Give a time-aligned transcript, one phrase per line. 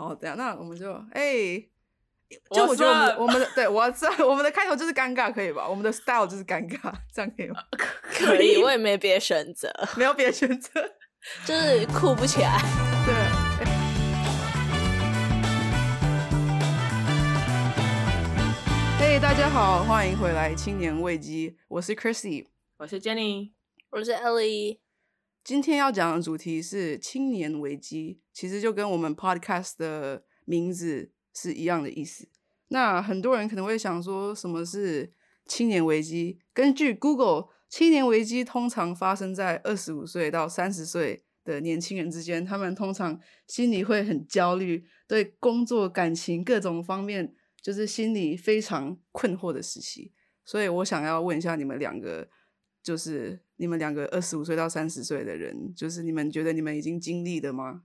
[0.00, 1.62] 好，等下那我们就哎。
[2.54, 5.68] 就我觉得我们我们的对我知道我们的开头就是尴尬，可以吧？
[5.68, 7.60] 我们的 style 就是尴尬，这样可以吗？
[8.14, 9.68] 可以，我也没别的选择，
[9.98, 10.70] 没有别的选择，
[11.44, 12.56] 就是酷不起来。
[13.04, 13.14] 对。
[19.00, 22.46] 嘿，大家好，欢迎回来《青年危机》，我是 Chrissy，
[22.78, 23.50] 我是 Jenny，
[23.90, 24.78] 我是 Ellie。
[25.44, 31.12] 今天要讲的主题是青年危机，其实就跟我们 podcast 的名字。
[31.32, 32.28] 是一样的意思。
[32.68, 35.12] 那很多人可能会想说，什么是
[35.46, 36.40] 青年危机？
[36.52, 42.44] 根据 Google，青年危机通常发生在二十五岁到三十岁的年轻人之间。
[42.44, 47.32] 他们通常心里会很焦虑，对工作、感情各种方面，
[47.62, 50.12] 就是心里非常困惑的时期。
[50.44, 52.28] 所以我想要问一下你们两个，
[52.82, 57.82] 就是你们两个二十五岁到三十岁的人，就是你们觉得你们已经经历的吗？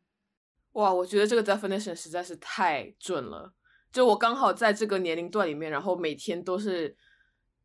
[0.71, 3.53] 哇，我觉得这个 definition 实在是太准了。
[3.91, 6.95] 就我刚好在这个年龄段里面，然后每天都是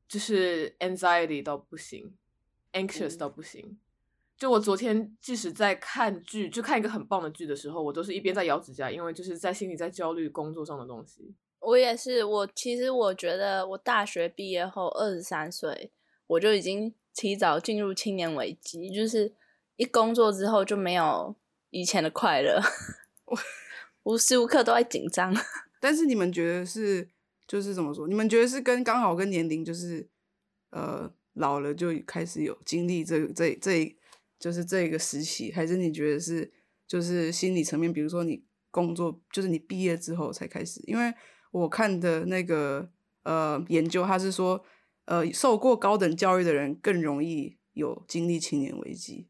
[0.09, 2.13] 就是 anxiety 到不行
[2.73, 3.79] ，anxious 到不行。
[4.37, 11.33] 就我昨天即使在看剧，就看一个很棒的剧的时候，我都是一边在咬指甲，因为就是在心里在焦虑工作上的东西。
[11.61, 15.93] 我也是，我其实我觉得我大学毕业后二十三岁，
[16.27, 19.33] 我就已经提早进入青年危机，就是
[19.77, 21.35] 一工作之后就没有
[21.71, 22.61] 以前的快乐。
[24.05, 25.35] 无时无刻都在紧张，
[25.79, 27.09] 但是你们觉得是
[27.47, 28.09] 就是怎么说？
[28.09, 30.09] 你们觉得是跟刚好跟年龄就是
[30.71, 33.95] 呃老了就开始有经历这这这
[34.39, 36.51] 就是这个时期，还是你觉得是
[36.87, 37.93] 就是心理层面？
[37.93, 40.81] 比如说你工作就是你毕业之后才开始？
[40.87, 41.13] 因为
[41.51, 42.91] 我看的那个
[43.25, 44.65] 呃研究，他是说
[45.05, 49.29] 呃受过高等教育的人更容易有经历青年危机。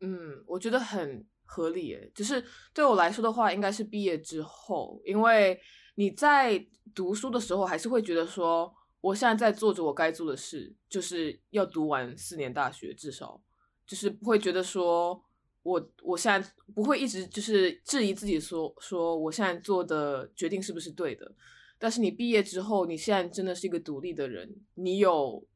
[0.00, 1.26] 嗯，我觉得很。
[1.48, 2.44] 合理诶，就是
[2.74, 5.56] 对我来说的话，应该是毕业之后，因为
[5.94, 13.40] 你在读书的时候，还是会觉得说，我现在在做着我该做的事，就是要读完四年大学，至少
[13.86, 15.22] 就是不会觉得说
[15.62, 21.32] 我我现在不会一直就是质疑自己说说我现在做的决定是不是对的。
[21.78, 25.46] 但是你毕业之后，你现在真的是一个独立的人，你有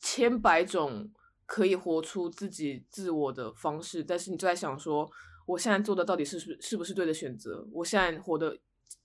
[0.00, 1.10] 千百种
[1.44, 5.10] 可以活出自己自我的方式，但是你就在想说。
[5.46, 7.64] 我现在做的到底是是是不是对的选择？
[7.70, 8.58] 我现在活的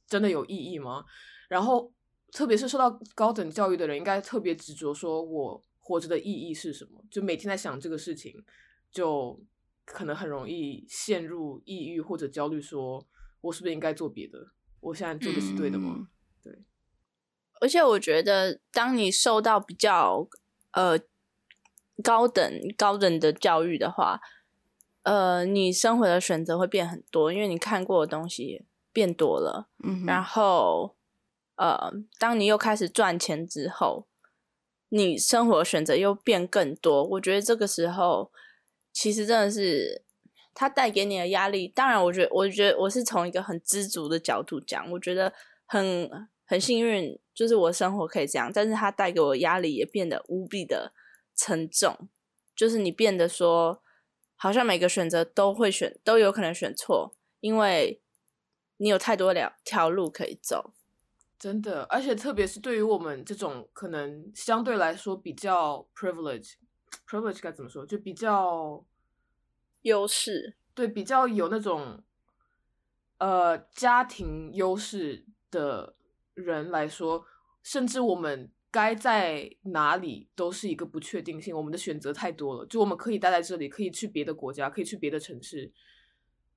[0.08, 1.06] 真的有意义吗？
[1.48, 1.94] 然后，
[2.32, 7.00] 特别是受到高等教育的人，应该特别执着，说我活着的意义是什么？
[7.12, 8.44] 就每天在想这个事情，
[8.92, 9.40] 就
[9.86, 13.06] 可能很容易陷入抑郁或者焦虑，说
[13.42, 14.40] 我是不是应该做别的？
[14.80, 16.08] 我现在做的是对的吗？
[17.62, 20.28] 而且我觉得，当你受到比较
[20.74, 21.00] 呃
[22.04, 24.20] 高等高等的教育的话。
[25.04, 29.68] 呃，你生活的选择会变很多，因为你看过的东西变多了。
[29.84, 30.96] 嗯，然后，
[31.56, 34.06] 呃，当你又开始赚钱之后，
[34.90, 37.04] 你生活选择又变更多。
[37.04, 38.32] 我觉得这个时候，
[38.94, 40.04] 其实真的是
[40.54, 41.68] 它带给你的压力。
[41.68, 45.34] 当然，我觉得，我觉得我是从一个很知足的角度讲，我觉得
[45.66, 46.08] 很
[46.52, 48.52] 很幸运，就是我生活可以这样。
[48.54, 50.92] 但是它带给我压力也变得无比的
[51.34, 52.10] 沉重，
[52.54, 53.82] 就是你变得说。
[54.44, 58.02] 好像每个选择都会选，都有可能选错，因为
[58.78, 60.74] 你有太多两条路可以走。
[61.38, 67.86] 真的，而且特别是对于我们这种可能相对来说比较 privilege，privilege 该怎么说？
[67.86, 68.84] 就比较
[69.84, 72.02] 优势，对，比较有那种
[73.20, 75.94] 呃家庭优势的
[76.34, 77.26] 人来说，
[77.64, 78.52] 甚至我们。
[78.74, 82.66] 该在哪里都是一个不确定性，我们的选择太多了。
[82.68, 85.70] 就我们可以待在这里，可以去别的国家，可以去别的城市，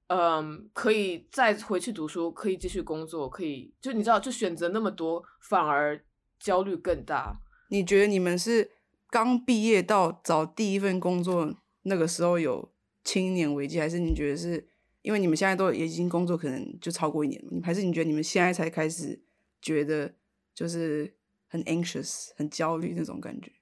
[0.06, 6.04] 嗯，可以再回去读书，可以继续工作，可以就你知道，就选择那么多，反而
[6.38, 7.41] 焦虑更大。
[7.70, 8.70] 你觉得你们是
[9.10, 11.52] 刚毕业到找第一份工作
[11.82, 14.68] 那个时候有青年危机，还是你觉得是
[15.02, 19.20] 因为你们现在都已经工作可能就超过一年了，还是你觉得你们现在才开始
[19.65, 20.15] 觉得
[20.55, 21.15] 就是？
[21.47, 23.53] 很 anxious，很焦虑那种感觉，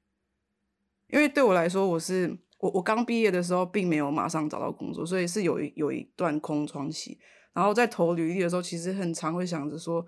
[1.08, 7.18] 因为对我来说，我是我我刚毕业的时候，并没有马上找到工作，所以是有一有一段空窗期。
[7.52, 10.06] 然后在投履历的时候，其实很常会想着说，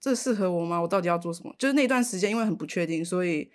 [0.00, 0.80] 这适合我吗？
[0.80, 1.54] 我到底要做什么？
[1.56, 3.48] 就是那段时间，因为很不确定，所以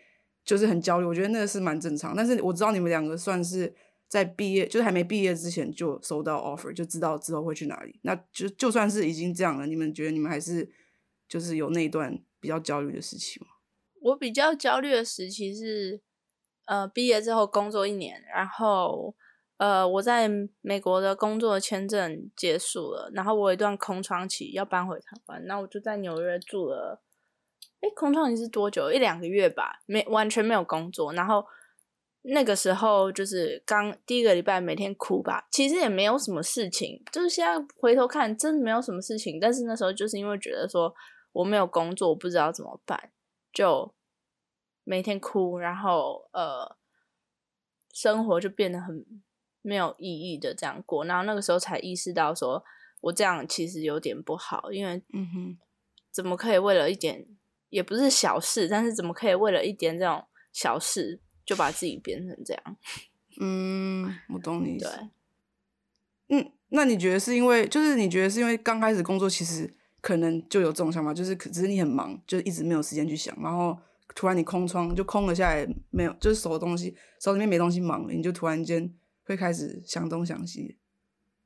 [0.46, 1.06] 就是很焦虑。
[1.06, 2.16] 我觉得那个是蛮正常。
[2.16, 3.76] 但是我知道你们两个算是
[4.08, 8.00] 在毕业，就是还没毕业之前就收到 offer，就知道之后会去哪里。
[8.04, 10.72] 那就就算是已经这样了，你们觉得你们还是
[11.28, 13.48] 就是有那一段比较焦虑的时期吗？
[14.02, 16.02] 我比较焦虑的时期是，
[16.66, 19.16] 呃，毕业之后工作一年，然后，
[19.58, 20.30] 呃，我在
[20.62, 27.02] 美国的工作签证结束了，然后我有一段空窗期要搬回台湾，那我就在纽约住了。
[27.82, 28.92] 哎，空窗期是多久？
[28.92, 31.14] 一两个月吧，没完全没有工作。
[31.14, 31.46] 然后
[32.24, 35.48] 那个时候就是刚第一个礼拜，每天哭吧。
[35.52, 39.40] 其实也没有什么事情，就是现在回头看，真的没有什么事情。
[39.40, 40.94] 但是那时候就是因为觉得说
[41.38, 43.12] 我没有工作，我不知道怎么办，
[43.51, 43.94] 就
[44.84, 46.78] 每天哭，然后呃，
[47.92, 49.06] 生活就变得很。
[49.63, 52.63] 没有意义的这样过，然后那个时候才意识到，说
[53.01, 55.57] 我这样其实有点不好，因为嗯哼，
[56.10, 57.28] 怎么可以为了一点，
[57.68, 62.78] 也不是小事，但是怎么可以为了一点这种小事就把自己变成这样？
[63.42, 64.78] 嗯，我懂你。
[64.78, 64.90] 对，
[66.30, 73.78] 嗯，那你觉得是因为，就是你觉得是因为刚开始工作，其实可能就有这种想法，就是可只是你很忙，就一直没有时间去想，然后
[74.16, 78.94] 突然你空窗就空了下来，没有，就是手的东西手里面没东西忙了，你就突然间。
[79.30, 80.78] 会开始想东想西，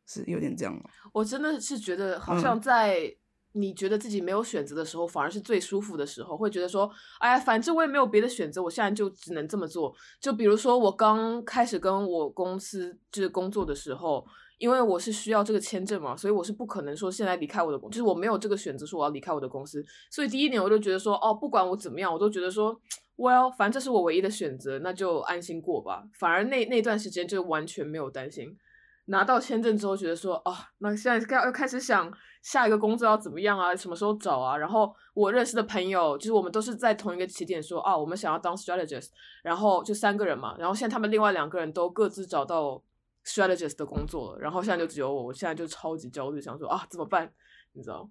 [0.05, 0.81] 是有点这样吗？
[1.11, 3.11] 我真的是觉得，好像在
[3.53, 6.37] 你觉得自己没有选择的时候，反而是最舒服的时候。
[6.37, 6.87] 会觉得说，
[7.19, 9.91] 哎呀，反正我也没有别的选择，我现在就只能这么做。
[10.19, 14.23] 就比如说，我刚开始跟我公司就是工作的时候，
[14.61, 19.83] 因为我是需要这个签证嘛，所以我是不可能说现在离开我的公，就是我没有这个选择，说我要离开我的公司。
[20.09, 22.79] 所以第一年我就觉得说，哦，不管我怎么样，我都觉得说。
[23.17, 26.01] Well，反正这是我唯一的选择，那就安心过吧。
[26.17, 28.57] 反而那那段时间就完全没有担心。
[29.05, 32.11] 拿到签证之后，觉得说啊，那现在要要开始想
[32.41, 34.57] 下一个工作要怎么样啊，什么时候找啊？
[34.57, 39.09] 然后我认识的朋友，就是我们都是在同一个起点，说哦，我们想要当 strategist，
[39.43, 40.55] 然后就三个人嘛。
[40.57, 42.81] 然后现在他们另外两个人都各自找到
[43.25, 47.33] strategist 的工作了，然后现在就只有我，我现在就超级焦虑，想说啊，怎么办？
[47.73, 48.09] 你知道？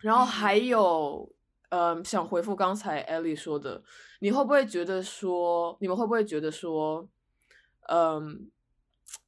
[0.00, 1.32] 然后还有。
[1.70, 3.82] 嗯，想回复刚才 Ellie 说的，
[4.20, 7.08] 你会不会觉得说，你们会不会觉得说，
[7.88, 8.48] 嗯，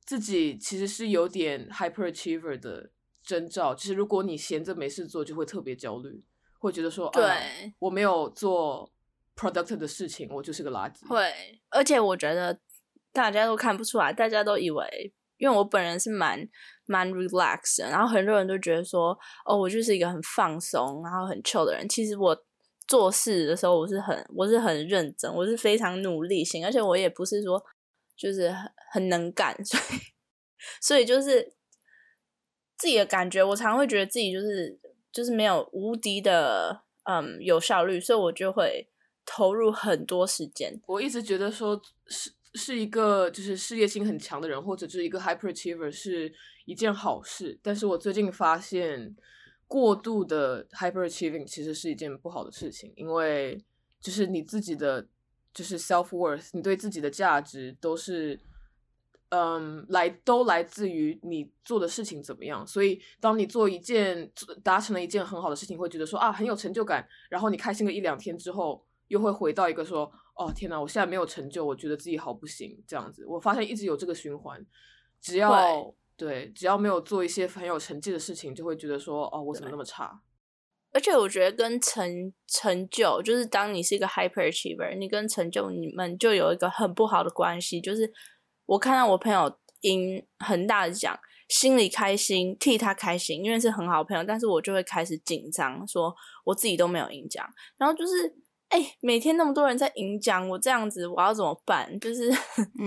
[0.04, 2.90] 自己其实是有点 hyperachiever 的
[3.20, 3.74] 征兆？
[3.74, 6.22] 其实如果你闲着没事做，就会特别焦虑，
[6.60, 8.92] 会觉得说，对，我没有做
[9.34, 11.04] productive 的事情，我就是个垃圾。
[11.08, 12.56] 会，而且我觉得
[13.16, 16.48] 大家都看不出来，大家都以为，因为我本人是蛮。
[16.88, 19.08] 蛮 relax 的，然后很多人都觉得说，
[19.44, 21.84] 哦，我就是一个很放松，然后很 chill 的人。
[21.88, 22.44] 其实我
[22.86, 27.60] 做事的时候，我是很，我是很认真，我是非常努力型，而且我也不是说
[28.16, 30.00] 就是很很能干， 所以
[30.80, 31.54] 所以就是
[32.78, 34.78] 自己的感觉，我常会觉得自己就是
[35.10, 38.88] 就是没有无敌的嗯有效率，所以我就会
[39.24, 40.80] 投入很多时间。
[40.86, 46.32] 我一直觉得说是是一个就是事业心很强的人，或者是一个 hyperachiever 是。
[46.66, 49.14] 一件好事，但是我最近发现，
[49.68, 53.56] 过度的 hyperachieving 其实是一件不好的事情，因为
[54.00, 55.06] 就是你自己的
[55.54, 58.40] 就是 self worth，你对自己的价值都是，
[59.28, 62.66] 嗯，来都来自于你做的事情怎么样。
[62.66, 64.28] 所以当你做一件
[64.64, 73.26] 达成了一件很好的事情，会觉得说啊很有成就感，然后你开心个一两天之后，又会回到一个说哦天哪，我现在没有成就，我觉得自己好不行这样子。
[73.26, 74.64] 我发现一直有这个循环，
[75.20, 75.94] 只要。
[76.18, 80.18] 对，只要没有做一些很有成绩的事情，就会觉得说，哦，我怎么那么差？
[80.92, 87.82] 而且我觉得跟成成就，就是当你是一个 hyperachiever，你跟成就你们就有一个很不好的关系。
[87.82, 88.10] 就是
[88.64, 91.14] 我看到我朋友赢很大的奖，
[91.50, 96.14] 心里开心，替他开心，因为是很好朋友，但是我就会开始紧张，说
[96.46, 98.34] 我自己都没有赢奖，然后就是。
[98.68, 101.98] 哎，每天那么多人在演讲，我这样子我要怎么办？
[102.00, 102.28] 就是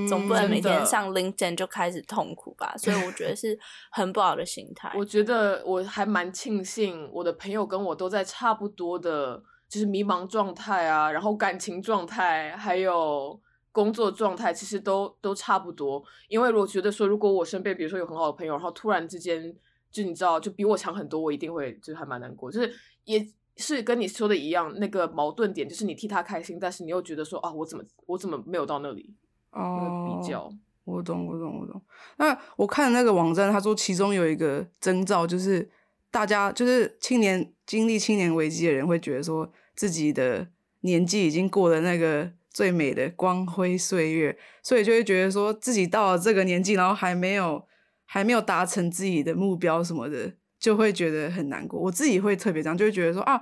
[0.09, 2.75] 总不能每天上 LinkedIn 就开始痛苦吧？
[2.77, 3.57] 所以我觉得是
[3.89, 4.91] 很不好的心态。
[4.95, 13.39] 我觉得我还蛮庆幸，我的朋友跟我都在差不多的，就是迷茫状态啊，然后感情状态，还有
[13.71, 16.03] 工作状态，其实都都差不多。
[16.27, 19.55] 因为我觉得说，如果我身边比如说有很好的朋友，然后突然之间
[19.89, 22.69] 就你知道就比我强很多，我一定会就是还蛮难过，就是
[23.05, 23.25] 也。
[23.59, 29.13] 是跟你说的一样，那个矛盾点就是你替他开心，但是你又觉得说啊，我怎么我怎么没有到那里？
[29.51, 30.51] 哦，比较，
[30.85, 31.81] 我懂，我懂，我懂。
[32.17, 35.69] 那我看那个网站，他说其中有一个征兆，就是
[36.11, 40.47] 大家就是青年经历青年危机的人会觉得说自己的
[40.81, 47.65] 年纪已经过了那个最美的光辉岁月，所以就会觉得说自己到了这个年纪，然后还没有
[48.05, 50.33] 还没有达成自己的目标什么的。
[50.59, 53.41] 就会觉得很难过，我自己会特别这样，就会觉得说啊，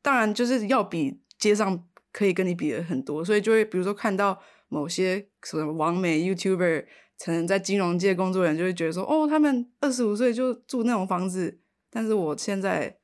[0.00, 6.86] 当然就是要比街上可以跟你比的很多，所以就会比如说看到某些什么网美 YouTuber，
[7.18, 11.58] 可能在金融界工作人就会觉得说，哦，他们二十五岁就住那种房子，
[11.90, 12.96] 但是我现在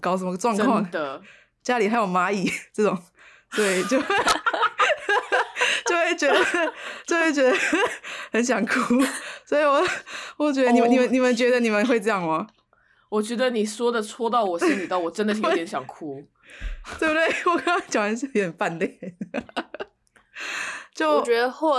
[0.00, 0.90] 搞什么状况？
[0.90, 1.22] 的，
[1.62, 2.98] 家里还有蚂蚁 这种，
[3.56, 4.06] 对，就就
[6.14, 6.34] 觉得
[7.06, 7.54] 就会觉得
[8.32, 9.00] 很想哭，
[9.44, 9.82] 所以我
[10.36, 12.46] 我觉得你们、你们你们觉得你们会这样吗？
[13.10, 16.20] 我觉得你说的戳到我心里，到我真的是有点想哭，
[16.98, 17.08] 对。
[17.08, 17.52] 不对？
[17.52, 18.98] 我刚刚讲完是有点泛泪，
[20.94, 21.76] 就我觉得会，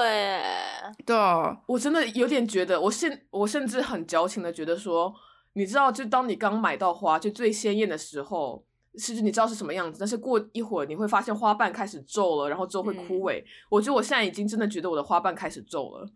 [1.06, 5.14] 对啊，我真的有点觉得，我甚我甚至很矫情的觉得说，
[5.54, 8.64] 你知道，就当你刚买到花就最鲜艳的时候，
[8.98, 13.44] 是你知道是什么样子，但是过一会儿你会发现花瓣开始皱了，然后之后会枯萎。
[13.70, 16.08] 我觉得我现在已经真的觉得我的花瓣开始皱了，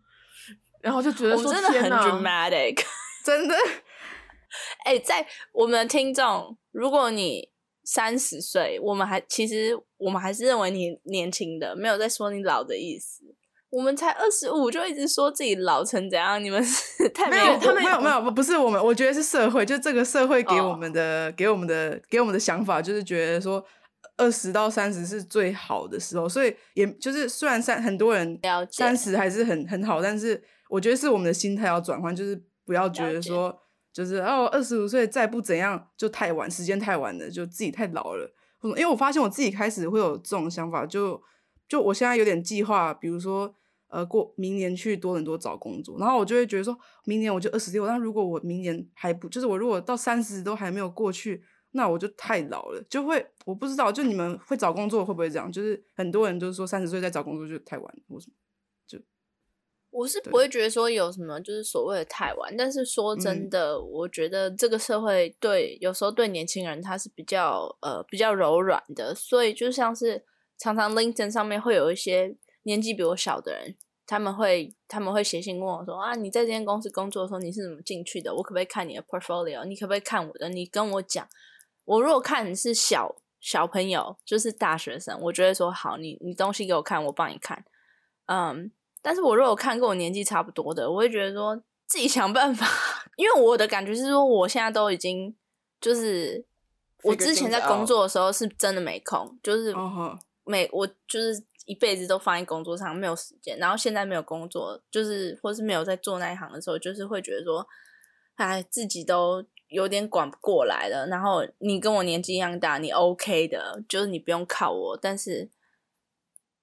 [0.80, 2.82] 然后就觉得说我真的很 dramatic。
[3.24, 3.54] 真的，
[4.84, 7.50] 哎、在我们的听众，如果你
[7.84, 13.22] 三十岁，我们还其实我们还是认为你年轻的，没有在说你老的意思。
[13.70, 16.42] 我们才二十五，就一直说自己老成怎样？
[16.42, 23.64] 你们是 太没有，有他们没有没有不不是我们，我觉得是社会，就这个社会给哦我们的、给我们的给我们的想法，就是觉得说
[24.16, 28.38] 二十到三十是最好的时候，所以也就是虽然三很多人
[28.72, 33.56] 三十还是很很好，但是我觉得是我们的心态要转换，就是不要觉得说
[33.92, 38.34] 就是哦二十五岁再不怎样就太晚，时间太晚了，就自己太老了。
[38.62, 41.22] 因为我发现我自己开始会有这种想法，就
[41.68, 43.54] 就我现在有点计划，比如说
[43.90, 51.42] 呃过明年去多伦多找工作，然后我就会觉得说明年我就二十六，那如果我明年还不就是我如果到三十都还没有过去，
[51.72, 55.52] 那我就太老了，就会我不知道，就你们会找工作会不会这样？
[55.52, 58.34] 就是很多人就是说三十岁再找工作就太晚了，为什么？
[59.92, 70.24] 我是不会觉得说有什么就是所谓的太晚，但是说真嗯的，我觉得这个社会对有时候对年轻人他是比较呃比较柔软的，所以就像是
[70.56, 73.76] 常常 LinkedIn 上面会有一些年纪比我小的人，
[74.06, 78.34] 他们会他们会写信问我说啊，你在这间公司工作的时候你是怎么进去的？
[78.34, 79.64] 我可不可以看你的 portfolio？
[79.64, 80.48] 你可不可以看我的？
[80.48, 81.28] 你跟我讲，
[81.84, 87.64] 我如果看你是小小朋友，就是大学生，我就会说好，你你东西给我看，我帮你看，
[88.26, 88.72] 嗯。
[89.02, 92.66] 但是我如果看跟我年纪差不多的，我会觉得说自己想办法，
[93.16, 95.34] 因为我的感觉是说，我现在都已经
[95.80, 96.44] 就是
[97.04, 99.74] 我之前在工作的时候是真的没空，就是
[100.44, 107.64] 每我就是一辈子都放在工作上没有时间，然后现在没有工作，就是或是没有在做那一行的时候，就是会觉得说，
[108.34, 111.06] 哎，自己都有点管不过来了。
[111.06, 115.48] 然后你跟我年纪一样大，你 OK 的，就是你不用靠我，但是。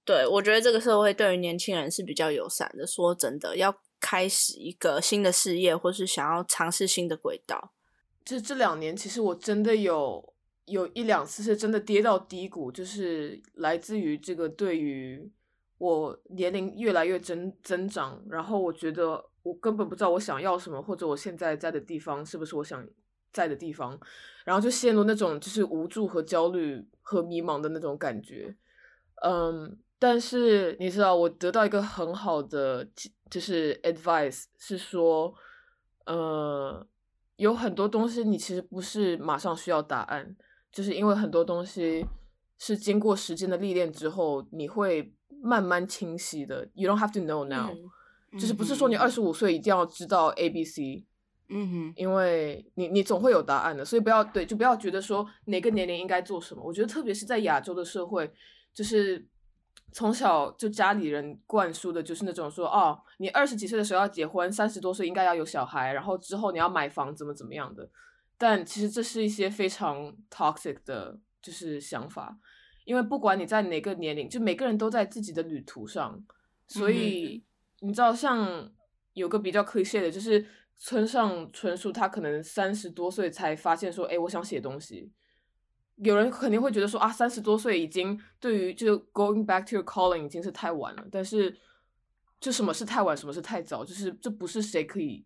[0.07, 2.87] 对，我觉得这个社会对于年轻人是比较友善的。
[2.87, 7.73] 说真的，要开始一个新的事业，或是想要尝试新的轨道，
[8.23, 10.33] 这这两年，其实我真的有
[10.67, 15.29] 有一两次是真的跌到低谷，就是来自于这个对于
[15.79, 22.87] 我年龄越来越增增长，然后我觉得我根本不知道我想要什么，或者我现在在的地方是不是我想
[23.33, 23.99] 在的地方，
[24.45, 28.55] 然后就陷入那种就是无助和焦虑和迷茫的那种感觉，
[29.23, 29.77] 嗯。
[29.99, 32.87] 但是你知道，我得到一个很好的
[33.31, 35.33] 就是 advice，是说，
[36.05, 36.87] 呃，
[37.37, 40.37] 有很多东西你其实不是马上需要答案，
[40.71, 42.05] 就是因为很多东西
[42.57, 46.67] 是经过时间的历练之后，你会慢慢清晰的。
[46.73, 47.89] You don't have to know now，、嗯
[48.39, 51.05] 就是不是说你二十五岁一定要知道 A B C，
[51.47, 56.61] 嗯哼，因为你你总会有答案的，所以不要对，就不要觉得说哪个年龄应该做什么。
[56.61, 58.29] 我觉得特别是在亚洲的社会，
[58.73, 59.25] 就是
[59.93, 67.89] 从小就家里人灌输的就是那种说，哦，你二十几岁的时候要结婚，三十多岁应该要有小孩，然后之后你要买房，怎么怎么样的。
[68.37, 72.37] 但其实这是一些非常 toxic 的，就是想法，
[72.85, 76.23] 因为不管你在哪个年龄，就每个人都在自己的旅途上，
[76.67, 77.43] 所以、
[77.79, 78.71] 你知道，像
[79.13, 85.11] 有个比较 cliche 的，就是村上春树，他可能三十多岁才发现说，哎，我想写东西。
[85.95, 91.03] 有人肯定会觉得说啊，三十多岁已经对于就 going back to your calling 已经是太晚了。
[91.11, 91.57] 但是，
[92.39, 95.25] 就什么是太晚，什么是太早，就是这不是谁可以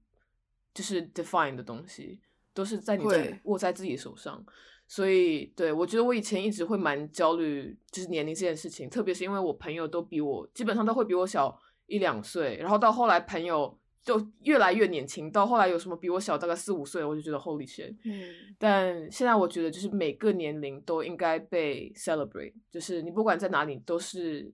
[0.74, 2.22] 就是 define 的东西，
[2.54, 4.46] 都是在你在握在自己手上。
[4.88, 17.96] 所以，对我觉得我以前一直会蛮焦虑，就是年龄这件事情，特别是因为我朋友都比我基本上都会比我小一两岁，然后到后来朋友就越来越年轻，到后来有什么比我小大概四五岁，我就觉得 holy shit。
[18.04, 24.52] 嗯，但现在我觉得，就是每个年龄都应该被 celebrate，就是你不管在哪里，都是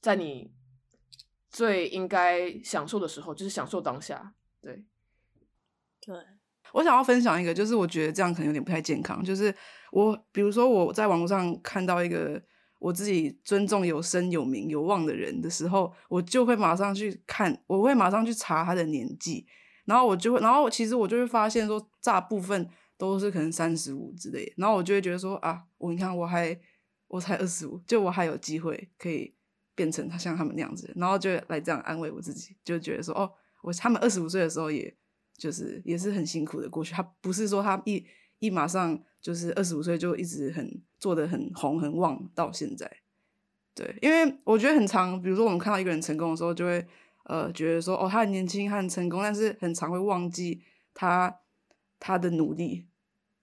[0.00, 0.52] 在你
[1.48, 4.34] 最应该享受的时候，就是享受当下。
[4.60, 4.84] 对，
[6.00, 6.14] 对，
[6.72, 9.22] 我想要分享一个，就是我觉得这样可能有点不太健康。
[9.24, 9.54] 就是
[9.92, 12.42] 我，比如说我在网络上看到一个
[12.78, 19.46] 我自己尊重有声有名有望的人的时候，我就会马上去看，我会马上去查他的年纪，
[19.84, 26.58] 然后我就会，然后其实我就会发现说，大部分都是可能三十五之类，然后我就会觉得说啊，我你看我还
[27.08, 29.34] 我才二十五，就我还有机会可以
[29.74, 33.30] 变成他像他们那样子，然后就来这样安慰我自己，就觉得说哦，
[33.62, 34.94] 我他们二十五岁的时候，也
[35.40, 36.92] 就是也是很辛苦的过去。
[36.92, 38.04] 他不是说他一
[38.40, 42.86] 一马上就是二十五岁就一直很做的很红很旺到现在。
[43.74, 46.86] 对，因为我觉得很长，比如说我们看到一个人成功的时候，就会
[47.24, 51.34] 呃觉得说哦，他很年轻，他很成功，但是很常会忘记他
[51.98, 52.86] 他的努力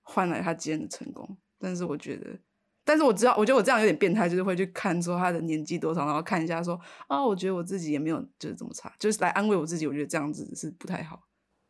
[0.03, 1.37] 换来他今天的成功。
[1.57, 2.39] 但是我觉得，
[2.83, 9.87] 但是我知道，我觉得我这样有点变态，就是会去看说他的年纪多少，然后看一下说啊，我觉得我自己也没有就是这么差，就是来安慰我自己。
[9.87, 11.23] 我觉得这样子是不太好。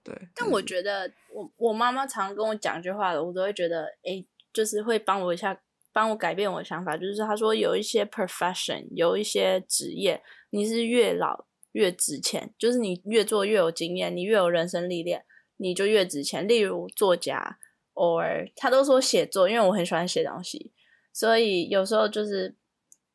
[0.07, 5.61] 对，但我觉得我我妈妈常跟我讲一句话的，我都会觉得哎，就是会帮我一下。
[5.93, 10.21] 帮我改变我的想法，就是他说有一些 profession，有一些职业，
[10.51, 16.47] 你是越老越值钱，就是你越做越有经验，你越有人生历练，你就越值钱。
[16.47, 17.57] 例如作家
[17.95, 20.71] ，or 他都说写作，因为我很喜欢写东西，
[21.11, 22.55] 所以有时候就是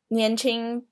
[0.09, 0.85] 年轻，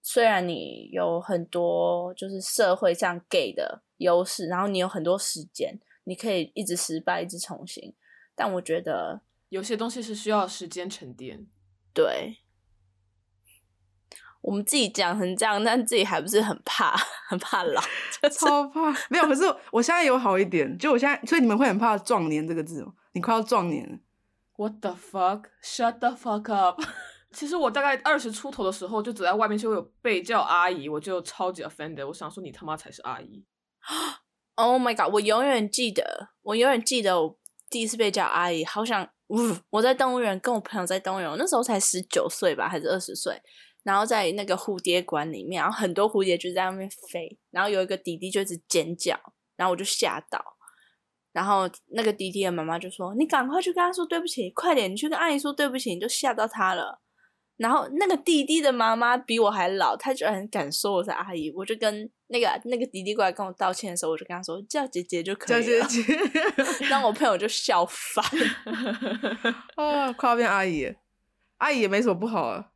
[0.00, 7.94] 虽然你有很多就是社会上给的优势，然后你有很多时间，你可以一直失败，一直重新，
[8.34, 9.22] 但我觉得。
[9.48, 11.46] 有些东西是需要时间沉淀，
[11.94, 12.38] 对。
[14.40, 16.96] 我们自己讲成这样，但自己还不是很怕，
[17.28, 17.80] 很怕老，
[18.32, 18.90] 超怕。
[19.08, 22.92] 没有，可是 我现在有好一点，就我现在，所以你们会很怕“壮年”这个字吗？
[23.12, 24.00] 你快要壮年
[24.56, 25.44] ？What the fuck?
[25.62, 26.82] Shut the fuck up！
[27.30, 32.04] 其实我大概二十出头的时候，就走在外面就有被叫阿姨，我就超级 offended。
[32.08, 33.44] 我想说，你他妈才是阿姨
[34.56, 35.12] Oh my god！
[35.12, 37.38] 我永远记得，我永远记得我
[37.68, 39.08] 第一次被叫阿姨，好想。
[39.28, 39.36] 呜！
[39.70, 43.42] 我在动物园跟我朋友在动物园，那时候才十九岁吧，还是二十岁。
[43.82, 49.18] 然后在那个蝴蝶馆里面，然后很多蝴蝶就在外面飞，然后有一个弟弟就一直尖叫，
[49.56, 50.42] 然后我就吓到。
[51.32, 57.02] 然后那个弟弟的妈妈就说：“你赶快去跟他说对不起，快点，你去跟阿姨说对不起，你就吓到他了。”
[57.56, 61.50] 然后那个弟弟的妈妈比我还老，他就很敢说我是阿姨。
[61.56, 65.82] 我就跟那个那个弟弟过来跟我道歉的时候，我就跟他说叫姐姐就可以了。
[65.82, 68.24] 叫姐姐，让我朋友就笑翻。
[69.76, 70.94] 啊，快要变阿姨，
[71.56, 72.72] 阿姨也没什么不好啊，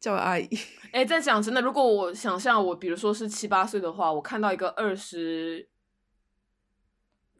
[0.00, 0.48] 叫阿姨。
[0.90, 5.68] 哎，在讲真的，如果我想象我，比如说是七八岁的话，我看到一个二十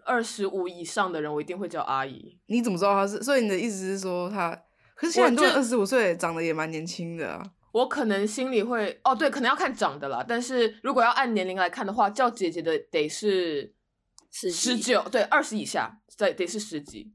[0.04, 2.38] 二十五以上的人，我一定会叫阿姨。
[2.46, 3.20] 你怎么知道他是？
[3.20, 4.62] 所以你的意思是说他？
[4.94, 7.42] 可是现在很多人二十五岁长得也蛮年轻的啊。
[7.72, 10.24] 我可能心里会哦，对，可能要看长的啦。
[10.26, 13.74] 但是如果要按年龄来看的话，叫姐姐的得是
[14.30, 17.12] 十九，对，二十以下对得是十几。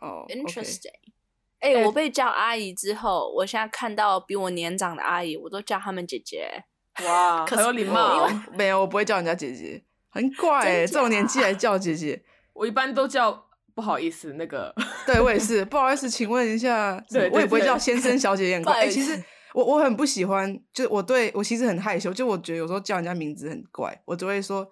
[0.00, 0.88] 哦，interesting。
[1.58, 6.64] 哎，我被叫阿姨之后，我现在看到比我年长的阿姨，我都叫他们姐姐。
[7.04, 8.26] 哇，很有礼貌。
[8.54, 12.24] 没有，我不会叫人家姐姐，很怪哎，这种年纪还叫姐姐。
[12.54, 13.45] 我一般都叫。
[13.76, 14.74] 不好意思，那个，
[15.06, 18.72] 对我也是不好意思，请问一下， 对我也不会叫先生、小姐也很怪。
[18.72, 24.66] 哎，其实我我很不喜欢，就是我对我其实很害羞，就我觉得有时候叫人家名字很怪，我只会说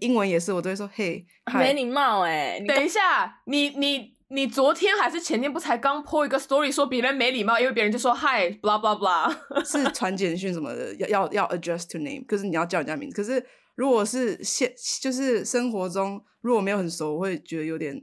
[0.00, 2.58] 英文也是，我都会说嘿，没礼貌哎。
[2.66, 9.30] 等一下，你你你昨天还是前天不才刚 po 一个 story 说别人没礼貌，因为别人就说 hi blah blah blah，
[9.70, 13.16] 是传简讯什么的，要要要 address to name，可是你要叫人家名字。
[13.16, 14.72] 可是如果是现
[15.02, 18.00] 就是生活中如果没有很熟，我会觉得有点。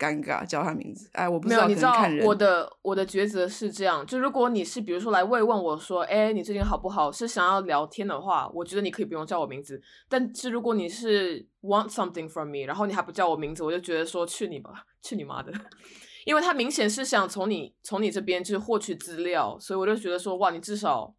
[0.00, 1.68] 尴尬叫他名字，哎，我不知道。
[1.68, 7.12] 你知道我的我的抉择是这样，就如果你是比如说来慰问我说，哎，你最近好不好？
[7.12, 9.78] 是想要聊天的话，我觉得你可以不用叫我名字。
[10.08, 15.52] 但是如果你是 want something from me，然后你还不叫我名字，我就觉得说去你吧，去你妈的！
[16.24, 21.14] 因为他明显是想从你从你这边就是获取资料，所以我就觉得说，哇，你至少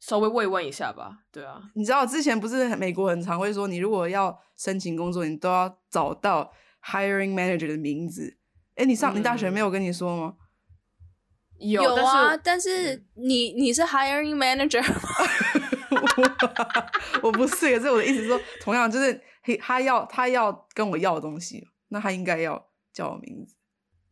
[0.00, 1.18] 稍微慰问一下吧。
[1.30, 6.52] 对啊，你知道之前不是美国很常会说，你如果要申请工作，你都要找到。
[6.86, 8.36] Hiring manager 的名字，
[8.74, 10.34] 哎，你上你大学没有跟你说吗？
[11.58, 14.84] 有啊，但是你你是 hiring manager，
[17.22, 19.18] 我不是，可是我的意思说，同样就是
[19.60, 23.54] 他要他要跟我要东西，那他应该要叫我名字，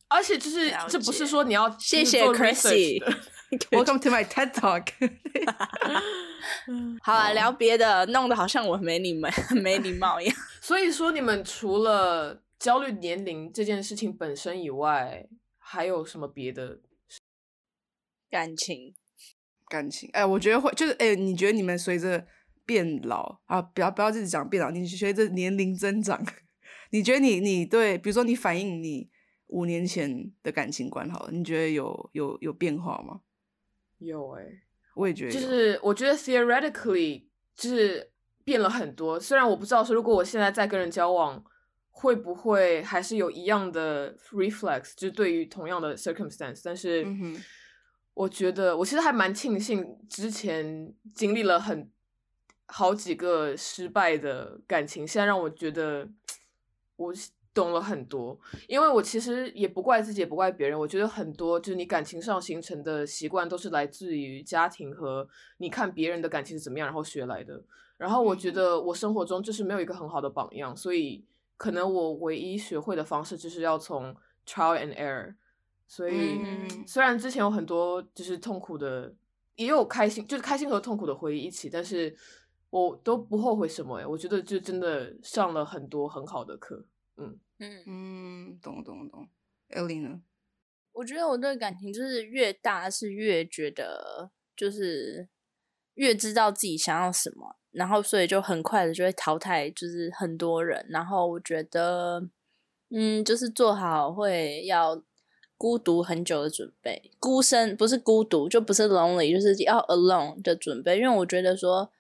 [0.09, 4.89] 而且就是这不是说你要谢谢 Chrissy，Welcome to my TED Talk。
[7.03, 9.31] 好啊，聊别的，弄得好像我没你们
[9.63, 10.37] 没礼貌一样。
[10.61, 16.79] 所以说，你们除了焦虑年龄这件事情本身以外，还有什么别的
[18.31, 18.95] 感情？
[19.69, 20.09] 感情？
[20.13, 22.25] 哎，我觉得会，就是哎，你觉得你们随着
[22.65, 26.25] 变老啊，不要不要自己讲变老，你随着年龄增长，
[26.93, 29.11] 你觉得你你对，比如说你反映你
[29.49, 33.23] 五年前的感情观，好了，你觉得有有有变化吗？
[33.99, 34.47] 有哎，
[34.95, 37.25] 我也觉得，就是我觉得 theoretically
[37.57, 38.13] 就是
[38.45, 39.19] 变了很多。
[39.19, 41.45] 虽然我不知道说，如果我现在在跟人交往。
[41.95, 47.07] 会不会还是有一样的 reflex，就是对于同样的 circumstance，但是
[48.15, 51.89] 我觉得我其实还蛮庆幸之前经历了很
[52.67, 56.09] 好几个失败的感情，现在让我觉得
[56.97, 57.13] 我
[57.55, 58.39] 懂了很多。
[58.67, 60.79] 因为我其实也不怪自己，也不怪别人。
[60.79, 65.29] 我觉得很多就是你感情上形成的习惯，都是来自于家庭和
[65.59, 67.63] 你看别人的感情是怎么样，然后学来的。
[67.99, 71.25] 然后我觉得我生活中就是没有一个很好的榜样，所以
[71.63, 74.13] 可能我唯一学会的方式就是要从
[74.45, 75.33] trial and error。
[75.87, 79.15] 所以嗯虽然之前有很多就是痛苦的，
[79.55, 82.17] 也有开心，就是开心和痛苦的回忆一起，但是
[82.69, 86.85] 我都不后悔什么哎，我觉得就真的上了很多很好的课。
[87.17, 89.29] 嗯，嗯，嗯，懂懂懂。
[89.69, 90.21] Ellie 呢？
[90.91, 95.29] 我觉得我对感情就是越大是越觉得就是
[95.95, 102.29] 越知道自己想要什么，然后所以就很快的就会淘汰就是很多人，然后我觉得
[102.91, 105.03] 嗯就是做好会要
[105.57, 111.91] 孤独很久的准备，孤身不是孤独就不是 lonely，就是要 alone 的准备，因为我觉得说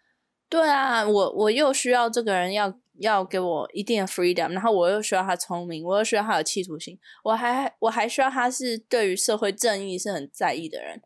[0.48, 11.00] 对啊，我我又需要这个人要要给我一定的 freedom，然后我又需要他聪明，我又需要他有企图心，我还我还需要他是对于社会正义是很在意的人。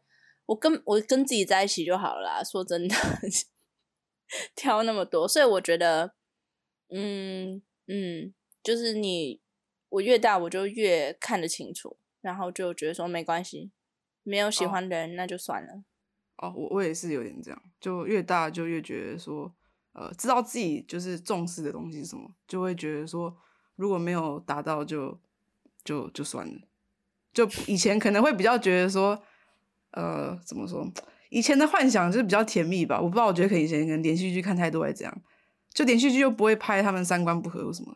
[0.47, 2.43] 我跟我跟自己在一起就好了啦。
[2.43, 2.95] 说真的，
[4.55, 6.15] 挑那么多，所以我觉得，
[6.91, 9.41] 嗯嗯，就是你
[9.89, 13.71] 我越大我就越看得清楚，然后就觉得说没关系，
[14.23, 15.85] 没有喜哦欢的人、那就算了。
[16.39, 19.55] 哦，我我也是有点这样，就越大就越觉得说，
[19.93, 23.35] 呃，知道自己就是重视的东西是什么，就会觉得说，
[23.77, 25.19] 如果没有达到就
[25.85, 26.61] 就就算了。
[27.33, 29.23] 就以前可能会比较觉得说，
[29.93, 30.87] 呃，怎么说？
[31.37, 35.15] 以前的幻想就是比较甜蜜吧，我不知道，我觉得可能以前可能连续剧看太多还是怎样，
[35.75, 37.95] 就连续剧又不会拍他们三观不合或什么，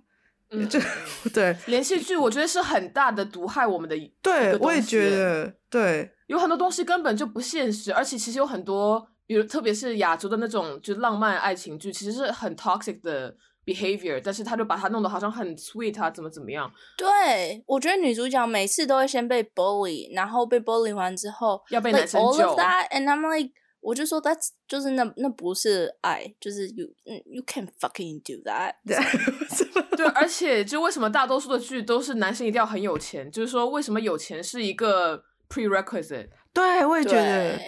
[0.50, 0.68] 嗯。
[0.68, 0.78] 就
[1.32, 1.56] 对。
[1.66, 24.48] 连续剧我觉得是很大的毒害我们的一对，我也觉得对，有很多东西根本就不现实，而且其实有很多，比如特别是亚洲的那种就是浪漫爱情剧，其实是很 toxic 的 behavior，但是他就把它弄得好像很 sweet 啊，怎么怎么样，对，我觉得女主角每次都会先被 bully，然后被 bully 完之后要被男生 all 救 of that，and I'm like，我就说 that's
[24.66, 28.74] 就是那那不是爱，就是 you 嗯 you can fucking do that。
[29.96, 37.58] 对，而且就为什么大多数的剧都是男生一定要很有钱，就是说为什么有钱是一个 prerequisite，对，我也觉得。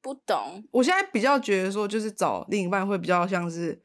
[0.00, 3.78] 不懂，我现在比较觉得说，就是找另一半会比较像是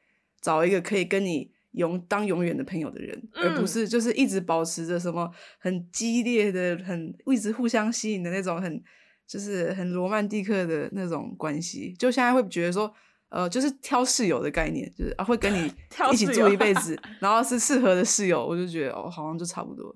[0.44, 8.84] 找一个可以跟你永当永远的朋友的人，而不嗯是就是一直保持着什么很激烈的、很一直互相吸引的那种很
[9.26, 11.92] 就是很罗曼蒂克的那种关系。
[11.98, 12.94] 就现在会觉得说，
[13.30, 15.72] 呃，就是挑室友的概念，就是啊会跟你
[16.12, 19.96] 一起住一辈子， 然后是适合的室友，我就觉得哦，好像就差不多。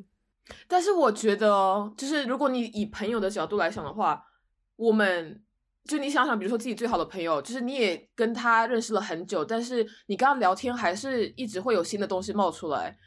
[0.65, 4.23] 但是我觉得哦，就是如果你以朋友的角度来想的话，
[4.77, 5.43] 我们
[5.87, 12.97] 就你想想，比如说自己最好的朋友，就是你也跟他认识了很久，但是你跟他聊天还是一直会有新的东西冒出来。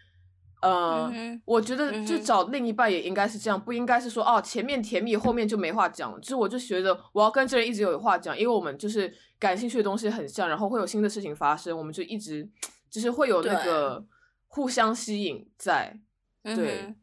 [0.62, 6.20] 呃，嗯我觉得就找另一半也应该是这样，不应该是说哦前面甜蜜，后面就没话讲。
[6.20, 12.46] 就是我就觉得我要跟这人一直有话讲，因为我们就是感兴趣的东西很像，然后会有新的事情发生，我们就一直
[12.90, 14.04] 就是会有那个
[14.48, 15.98] 互相吸引在。
[16.42, 16.94] 对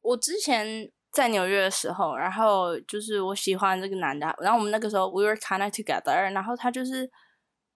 [0.00, 7.10] 我之前在纽约的时候，然后就是我喜欢这个男的，然后我们那个时候 we were kind of together，然后他就是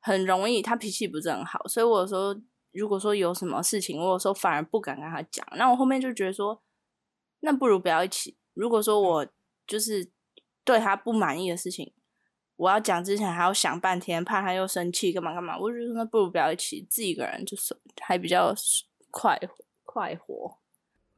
[0.01, 2.35] 很容易，他脾气不是很好，所以我有时候
[2.73, 6.62] 如果说有什么事情，我有时候反而不敢跟他讲，那我后面就觉得说，
[7.40, 8.37] 那不如不要一起。
[8.55, 9.27] 如果说我
[9.66, 10.11] 就是
[10.64, 11.92] 对他不满意的事情，
[12.57, 18.55] 我要讲之前还要想半天，怕他又生气，干嘛干嘛，我就觉得那不如不要一起，自己一个人就是还比较
[19.11, 20.62] 快活快活。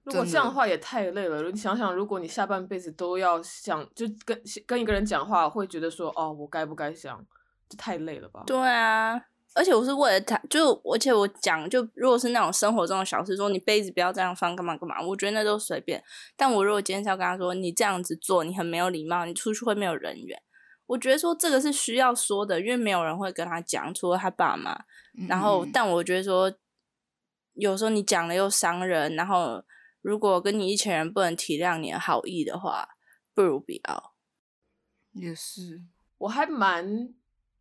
[0.05, 1.43] 如果这样的话也太累了。
[1.51, 7.25] 你想想，如果你下半辈子都要想，就跟跟一个人讲话，会觉得说，哦，我该不该想？
[7.69, 8.43] 这太累了吧？
[8.47, 9.19] 对啊，
[9.55, 16.05] 而且我是为了他，就而且我讲，就如果是那种生活中的小事，说你杯子不要这样放，干嘛干嘛，我觉得那都随便。
[16.37, 20.41] 但我如果今天是要跟他说，你这样子做，你很没有礼貌，你出去会没有人缘。
[20.87, 24.79] 我觉得说这个是需要说的，因为没有人会跟他讲，除了他爸妈。
[25.27, 26.53] 然后，嗯但我觉得说，
[27.55, 29.65] 有时候你讲了又伤人，然后
[30.05, 32.87] 如果跟你一群人不能体谅你的好意的话，
[33.33, 34.15] 不如不要。
[35.13, 35.81] 也是，
[36.19, 37.09] 我还蛮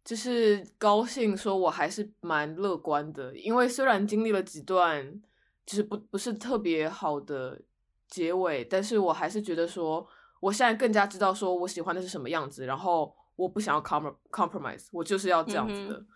[0.03, 5.21] 就是高兴，说我还是蛮乐观的，因为虽然经历了几段
[5.65, 7.61] 就是不不是特别好的
[8.09, 10.05] 结尾，但是我还是觉得说，
[10.41, 16.07] 我现在更加知道说我喜欢的是什么样子，然后我不想要 com compromise，我就是要这样子的，嗯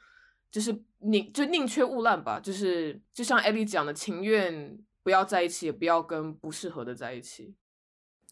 [0.51, 7.55] 就是宁就宁缺毋滥吧，就是就像艾莉讲的，情愿不要在一起，也不要跟不适合的在一起。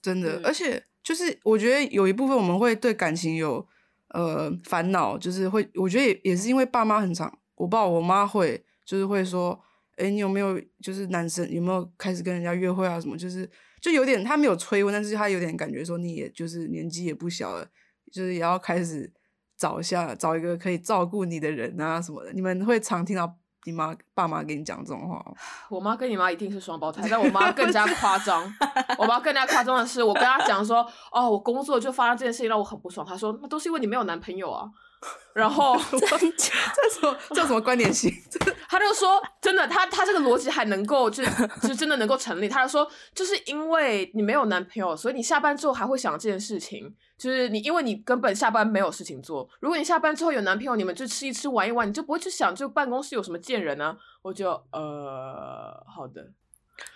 [0.01, 3.65] 真的，嗯而且就是我觉得有一部分我们会对感情有
[4.09, 9.57] 呃烦恼，就是会，我觉得也也是因为爸妈很常，我不知道我妈会就是会说，
[9.95, 13.49] 哎，你有没有就是男生有没有开始跟人家约会啊什么，就是
[13.81, 17.65] 就有点他没有催婚，但是他有点感觉说你也就是年纪也不小了，
[18.11, 19.13] 就是也要开始
[19.55, 25.23] 找一下找一个可以照顾你的人啊什么的，你们会常听到你妈爸妈跟你讲这种话？
[25.69, 28.41] 我妈跟你妈一定是双胞胎，但我妈更加夸张。
[28.97, 33.05] 我妈更加夸张的是，我跟她讲说，哦，我工作就发生这件事情让我很不爽。
[33.05, 34.69] 她说，那都是因为你没有男朋友啊。
[35.33, 38.11] 然后 这什么这什么观点性？
[38.69, 42.47] 他就说，真的，他他这个逻辑还能够，就是就真的能够成立。
[42.47, 46.95] 他就说，就是因为你没有男朋友，所以你下班之后还会想这件事情。
[47.17, 49.47] 就是你，因为你根本下班没有事情做。
[49.61, 56.31] 如果你下班之后有男朋友，你们就吃一吃玩一玩，你就不会去想这个办公室有什么贱人呢、我就呃，好的。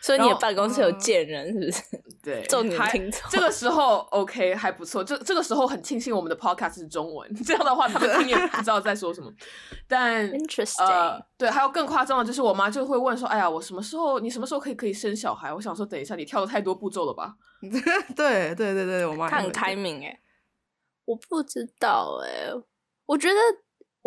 [0.01, 1.83] 所以你的办公室有嗯贱人是不是？
[2.21, 9.31] 对， 重点还听错这个时候 OK 还不错，这这个时候很庆幸我们的 podcast 是中文，这样的话他们听也不知道在说什么。
[9.87, 17.35] 但 Interesting 呃，对，还有更夸张的就是我妈就会问说：“哎呀，我什么时候你什么时候可以可以生小孩？”我想说，等一下你跳了太多步骤了吧？
[18.15, 20.19] 对对对对，我妈很开明哎、
[21.05, 22.51] 我不知道哎、
[23.05, 23.35] 我觉得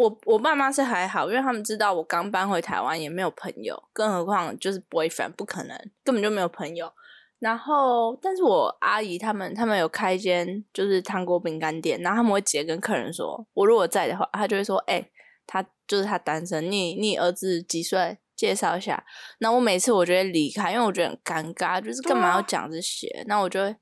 [0.03, 6.93] 我我爸妈是还好，因为他们知道我刚搬回台湾，也没有朋友，更何况就是 boyfriend，不可能，根本就没有朋友。
[7.39, 15.09] 然后，但是我阿姨他们他们有开一间就是糖果饼干店，然后他们会直接跟客人说，我如果在的话，他就会说，哎、
[15.47, 18.19] 他就是他单身，你你儿子几岁？
[18.35, 19.05] 介绍一下。
[19.39, 23.23] 那我每次我就会离开，因为我觉得很尴尬，就是干嘛要讲这些？
[23.29, 23.77] 那我就会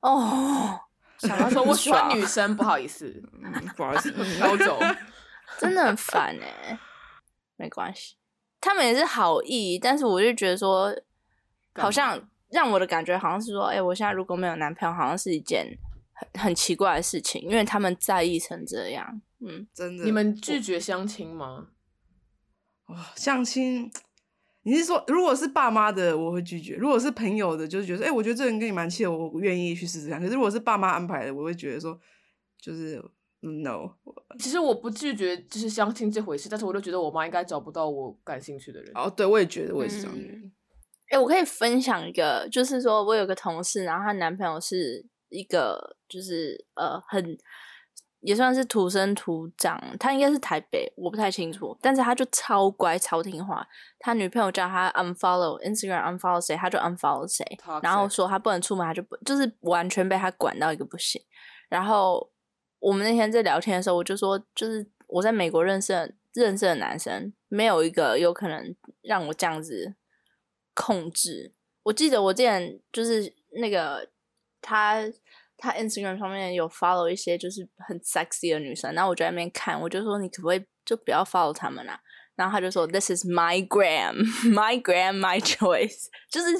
[0.00, 0.78] 哦，
[1.18, 4.78] 想到说我喜欢女生，不好意思，嗯，不好意思，飘走。
[5.58, 6.78] 真的很烦哎、
[7.56, 8.16] 没关系，
[8.60, 10.94] 他们也是好意，但是我就觉得说，
[11.74, 15.66] 好像让我的感觉好像是说，哎、我现在如果没有男朋友，好像是一件
[16.12, 19.20] 很很奇怪的事情，因为他们在意成这样。
[19.40, 20.04] 嗯，真的。
[20.04, 21.68] 你们拒绝相亲吗？
[22.86, 23.90] 哇，相亲，
[24.62, 30.20] 你是说如果是爸妈的，我会拒绝；如果是朋友的，就是觉得哎、诶我觉得这人跟你蛮契合，我愿意去试试看。
[30.20, 32.00] 可是如果是爸妈安排的，我会觉得说，
[32.58, 33.90] 就是嗯 no，
[34.38, 38.90] 其实我不拒绝就是相亲这回事，但是我就觉得我妈应该找不到我感兴趣的人。
[38.94, 40.32] 哦，对我也觉得，我也是这样觉得。
[40.32, 40.52] 嗯
[41.08, 47.38] 哎、我可以分享一个，就是说我有个同事，然后她男朋友是一个，就是呃，很
[48.20, 53.64] 也算是土生土长，他应该是台北，我不太清楚，但是他就超乖超听话。
[54.00, 57.44] 他女朋友叫他 unfollow Instagram unfollow 谁，他就 unfollow 谁，
[57.80, 61.22] 然后说他不能出门，他就不就是完全被他管到一个不行。
[61.68, 62.28] 然后
[62.86, 69.96] 我们那天在聊天的时候，我就说，就是我在美国认识的认识的男生，没有一个有可能让我这样子
[70.72, 71.52] 控制。
[71.82, 74.08] 我记得我之前就是那个
[74.60, 75.02] 他
[75.56, 82.00] 他 Instagram 上面有 follow 一些就是很 sexy 的女生，然后我就在那边看，我就说你可不可以就不要 follow 他们啦、
[82.36, 84.22] 然后他就说 This is my gram,
[84.54, 86.56] my gram, my choice， 就是，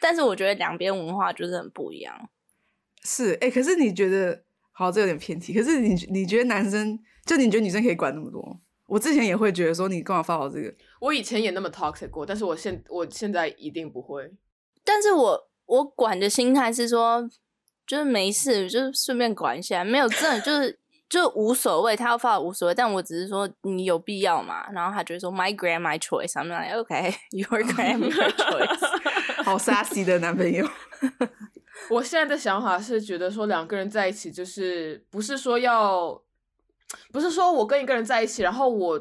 [0.00, 2.30] 但是我觉得两边文化就是很不一样。
[3.02, 4.44] 是哎、诶可是你觉得，
[4.80, 5.52] 好，这有点偏题。
[5.52, 8.58] 可是你你觉得男生，就你觉得女生可以管那么多？
[8.86, 10.74] 我之前也会觉得说，你干嘛发我这个？
[11.00, 14.32] 我以前也那么 toxic 过，但是我现我现在一定不会。
[14.82, 17.28] 但是我我管的心态是说，
[17.86, 20.78] 就是没事，就是顺便管一下，没有真的就是
[21.10, 24.66] 就无所谓，他要发无所谓，但我只是说你有必要嘛？
[24.72, 29.44] 然后他就会说 my grand my choice，I'm like okay your gram your choice。
[29.44, 30.66] 好 sassy 的男朋友，
[31.88, 36.22] 我现在的想法是觉得说两个人在一起，就是不是说要，
[37.12, 38.98] 不是说我跟一个人在一起，然后我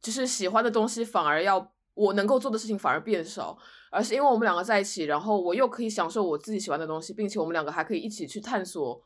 [0.00, 3.58] 就是喜欢的东西反而要我能够做的事情反而变少，
[3.90, 9.02] 而是因为我们两个在一起，然后我又可以享受我自己喜欢的东西，并且我们两个还可以一起去探索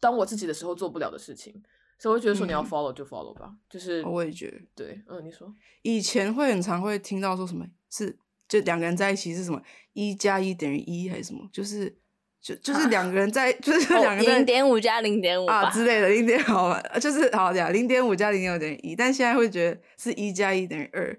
[0.00, 1.62] 当我自己的时候做不了的事情，
[1.98, 4.58] 所以我觉得说你要嗯 follow 就 follow 吧，就是我也觉得。
[4.74, 11.96] 对，嗯，你说以前会很常会听到说什么是就两个人在一起是什么一加一等于一还是什么，就是
[12.42, 21.16] 就就是两个人在就是 两个人零点五加零点五，啊之类的零点好吧，就是好呀零点五加零点五等于一，但现在会觉得是一加一等于二。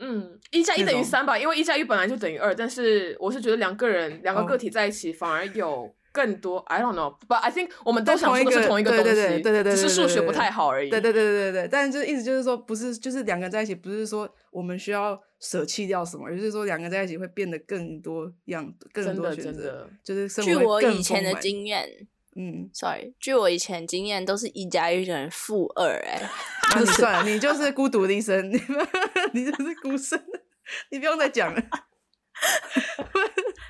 [0.00, 4.44] 嗯，一加一等于三吧，因为一加一本来就等于二，但是我是觉得两个人两个哦。
[4.44, 10.88] 个体在一起反而有更多、I don't know，but I think 我们都想说的是同一个对东西，对对对对对只是数学不太好而已。
[10.88, 26.22] 对对对对对对，但是就意思就是说，不是就是两个人在一起，不是说我们需要舍弃掉什么，而是说两个人在一起会变得更多样，更多选择，就是生据我活以前的经验嗯，，sorry，据我以前经验都是一加一等于负二，哎，
[26.74, 28.60] 那你算了，你就是孤独的一生，你
[29.34, 30.20] 你就是孤身，
[30.90, 31.60] 你不用再讲了。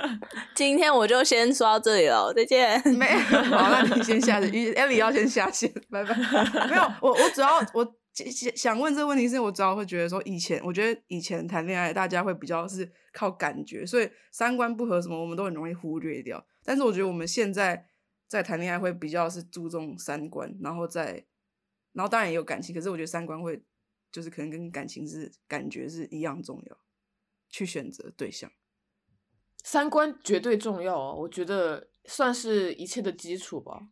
[0.54, 2.80] 今天我就先说到这里了，再见。
[2.96, 6.14] 没有好，那你先下线，艾莉要先下线，拜拜。
[6.68, 16.44] 没有，我我主要我想想问这个问题，是我主要会觉得说，以前我觉得以前谈恋爱大家会比较是靠感觉，所以三观不合什么，我们都很容易忽略掉。
[16.64, 17.86] 但是我觉得我们现在
[18.28, 21.24] 在谈恋爱会比较是注重三观，然后再
[21.94, 23.62] 然后当然也有感情，可是我觉得三观会
[24.12, 26.76] 就是可能跟感情是感觉是一样重要，
[27.50, 28.50] 去选择对象。
[29.62, 33.88] 三观绝对重要啊，我觉得算是一切的基础吧。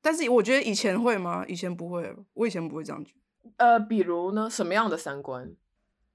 [0.00, 1.44] 但是我觉得以前会吗？
[1.48, 3.18] 以前不会，我以前不会这样觉得。
[3.56, 5.52] 呃，比如呢，什么样的三观？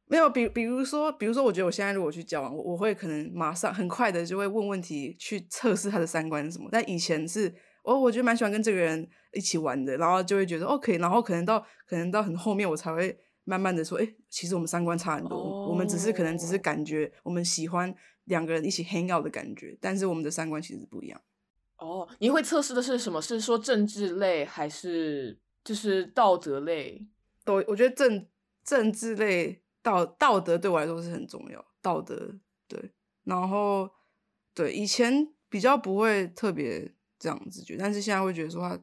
[0.05, 6.69] 没有，比比如说，比如说，我觉得我现在如果去交往，我我会可能马上很快的就会问问题去测试他的三观是什么。
[6.71, 7.53] 但以前是，
[7.83, 17.93] 哦，我觉得蛮喜欢跟这个人一起玩的，然后就会觉得 OK，然后可能到可能到很后面我才会慢慢的说，哎，其实我们三观差很多，我们只是可能只是感觉我们喜欢
[18.25, 21.21] 两个人一起 hang out 的感觉，但是我们的三观其实不一样。
[21.77, 23.21] 哦，你会测试的是什么？
[23.21, 27.05] 是说政治类还是就是道德类？
[27.43, 28.25] 都，我觉得政
[28.63, 32.93] 政治类道道德对我来说是很重要，道德对，
[33.25, 33.89] 然后
[34.53, 38.79] 对以前比较不会特别这样子觉得，但是现在会觉得说他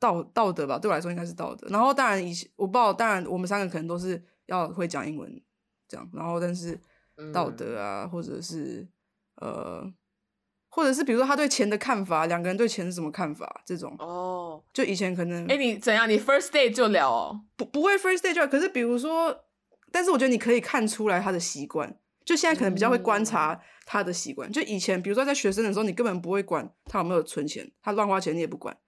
[0.00, 1.68] 道道德吧，对我来说应该是道德。
[1.68, 5.40] 然后当然以前我不知道，当然我们三个可能都是要会讲英文
[5.86, 6.80] 这样，然后但是
[7.32, 8.88] 道德啊，或者是
[9.36, 9.92] 呃。
[10.72, 13.60] 或者是比如说他对钱的看法，两个人对钱是什么看法？
[13.66, 16.08] 这种哦，就以前可能哎，你怎样？
[16.08, 17.40] 你 first day 就聊哦？
[17.56, 18.46] 不，不会 first day 就。
[18.46, 19.36] 可是比如说，
[19.90, 21.98] 但是我觉得你可以看出来他的习惯。
[22.24, 24.48] 就现在可能比较会观察他的习惯。
[24.52, 28.78] 就以前，比如说在学生的时候，你根本不会管他有没有存钱，他乱花钱你也不管，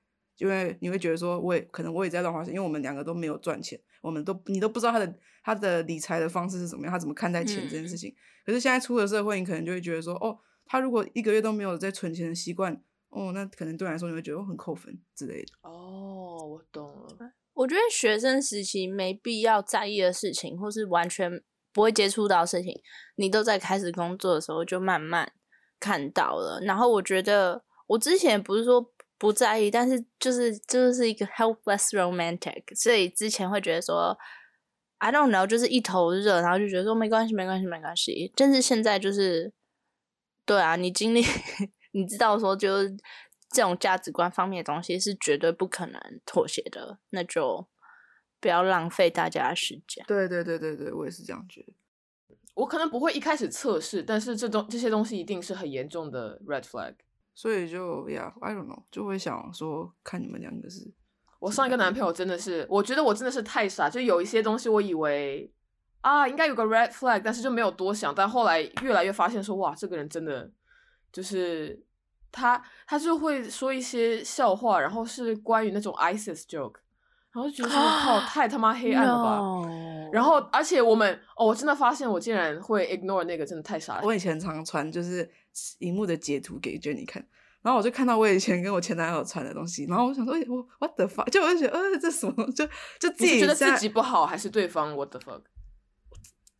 [0.42, 8.14] 因为你会觉得说，我也可能我也在乱花钱，因为我们两个都没有赚钱，我们都你都不知道他的他的理财的方式是怎么样，他怎么看待钱这件事情。
[8.44, 10.38] 可是现在出了社会，你可能就会觉得说，哦。
[10.64, 12.72] 他如果一个月都没有在存钱的习惯，
[13.10, 15.48] 哦，那可能对来说你会觉得很扣分之类的。
[15.60, 17.32] 哦，我懂了。
[17.52, 21.42] 我觉得学生时期没必要在意的事情，或是完全
[21.74, 22.72] 不会接触到事情，
[23.16, 25.30] 你都在开始工作的时候就慢慢
[25.78, 26.60] 看到了。
[26.62, 28.80] 然后我觉得我之前不是说
[29.22, 34.18] 不在意，但是就是就是一个 helpless romantic，所以之前会觉得说
[34.98, 38.32] I don't know，就是一头热，然后就觉得说没关系，没关系，没关系。
[38.34, 39.52] 但是现在就是。
[40.44, 41.22] 对啊，你经历，
[41.94, 42.90] 你知道说，就是
[43.48, 47.68] 这种价值观方面的东西是绝对不可能妥协的，那就
[48.40, 50.04] 不要浪费大家的时间。
[50.08, 51.72] 对对对对对，我也是这样觉得。
[52.54, 56.96] 我可能不会一开始测试，但是这东这些东西一定是很严重的 red flag，
[57.34, 60.92] 所以就，Yeah，I don't know，就会想说，看你们两个是。
[61.38, 65.52] 我上一个男朋友真的是，我觉得我真的是太傻，就有一些东西我以为。
[66.02, 68.12] 啊，应该有个 red flag，但是就没有多想。
[68.12, 70.50] 但后来越来越发现，说哇，这个人真的
[71.12, 71.80] 就是
[72.32, 76.80] 他，他就会说一些笑话，然后是关于那种 ISIS joke，
[77.34, 79.40] 然后就觉得说靠，太他妈黑暗了吧。
[80.12, 84.02] 然后而且我们哦，我真的发现我竟然会 ignore 那个，真的太傻了。
[84.04, 85.28] 我以前常传就是
[85.78, 87.24] 荧幕的截图给 Jenny 看，
[87.62, 91.30] 然后我就看到我以前跟我前男友传的东西，然后我想说，哎，我 what the fuck？
[91.30, 92.44] 就我就觉得，呃，这什么？
[92.52, 92.66] 就
[93.00, 95.40] 就自己觉得自己不好，还是对方 what the fuck？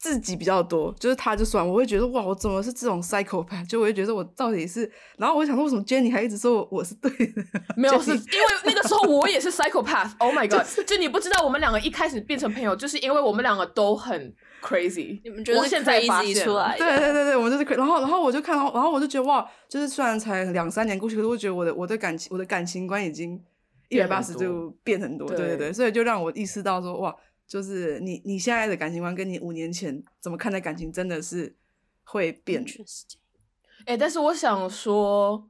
[0.03, 3.65] 自己比较多，就是他就算我会觉得哇，我怎么是这种 psychopath？
[3.69, 7.43] 就我会觉得我到底是，然后我想说，为什么 Jenny 还一直说我是对的？
[7.77, 10.11] 没有， 是因为那个时候我也是 psychopath。
[10.19, 10.67] Oh my god！
[10.85, 15.21] 就你不知道，我们两个一开始变成朋友，就是因为我们两个都很 crazy。
[15.23, 16.77] 你们觉得现在发现出来？
[16.77, 17.77] 对对对对，我们就是 crazy。
[17.77, 23.41] 然后然后我就看到，然后我就觉得哇，就是虽然才两三年过去，可是我觉得我的我的感情我的感情观已经
[23.89, 25.29] 一百八十度变很多。
[25.29, 27.15] 对对对，所以就让我意识到说哇。
[27.53, 31.55] 就是你你现在的感情观跟你五年前怎么看待感情，真的是
[32.03, 32.65] 会变。
[33.85, 35.47] 哎，但是我想说，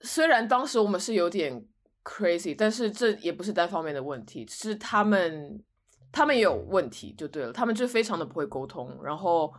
[0.00, 1.64] 虽然当时我们是有点
[2.02, 5.62] crazy，但是这也不是单方面的问题，是他们
[6.10, 9.54] 他们也有问题就对了，他们就非常的不会沟通，然后。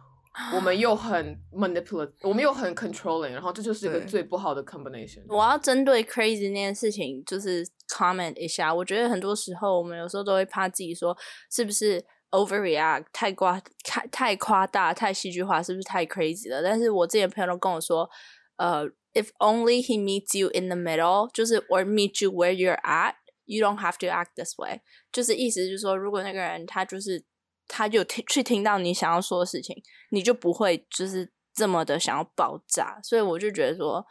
[0.52, 5.22] 我们又很 manipulate，我们又很 controlling，然后这就是一个最不好的 combination。
[5.28, 8.74] 我要针对 crazy 那件事情，就是 comment 一下。
[8.74, 11.16] 我觉得很多时候，我们有时候都会怕自己说，
[11.52, 16.60] 是不是 overreact，太夸太太夸大，太戏剧化，是不是太 crazy 了？
[16.60, 18.10] 但是我之前朋友都跟我说，
[18.56, 23.94] 呃，if only he meets you in the middle，就是 or meet you where you're at，you don't have
[24.00, 24.80] to act this way。
[25.12, 27.24] 就是意思就是说，如果那个人他就是。
[27.69, 29.73] 他就听去听到你想要说的事情，
[30.09, 34.05] 你就不会就是这么的想要爆炸，所以我就觉得说，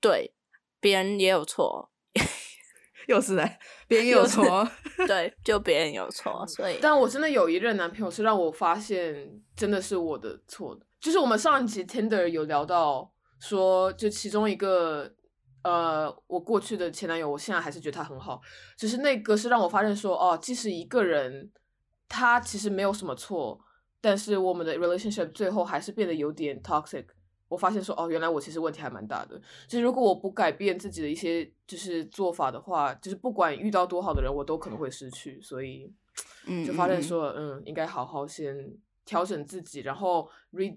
[0.00, 0.32] 对，
[0.80, 1.90] 别人也有错，
[3.08, 3.58] 又是来，
[3.88, 4.66] 别人有错，
[5.06, 15.12] 对，就别人有错，所以，但我真的有一任男朋友是让我发现真的是我的错的，就是我们上一集 Tinder 有聊到说，就其中一个
[15.62, 18.40] 呃，我过去的前男友，我现在还是觉得他很好，
[18.78, 21.50] 只是那个是让我发现说，哦，即使一个人
[22.10, 23.58] 他其实没有什么错，
[24.00, 27.06] 但是我们的 relationship 最后还是变得有点 toxic。
[27.48, 29.40] 我发现说，哦，原来我其实问题还蛮大的。
[29.66, 35.40] 就是如果我不改变自己的一些就是做法的话，就是不管遇到多好的人，我都可能会失去。
[35.40, 35.92] 所以，
[36.46, 38.72] 嗯，就发现说，嗯，应该好好先
[39.04, 40.76] 调整自己，然后 re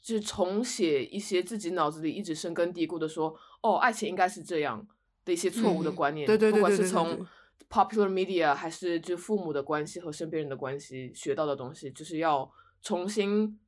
[0.00, 4.84] 就是重写一些自己脑子里一直深根蒂固的说，哦，爱情应该是这样
[5.24, 6.26] 的一些错误的观念。
[6.26, 7.24] 对对对，不管是从
[7.68, 12.50] popular media 还是就父母的关系和身边人的关系学到的东西，就是要
[12.82, 13.58] 重新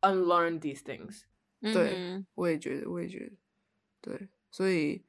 [0.00, 1.22] unlearn these things。
[1.60, 3.32] 对，我也觉得，我也觉得，
[4.00, 5.02] 对，所以